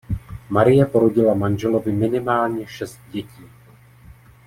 [0.49, 3.43] Marie porodila manželovi minimálně šest dětí.